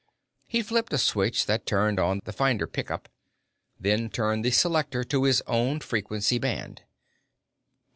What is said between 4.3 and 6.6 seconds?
the selector to his own frequency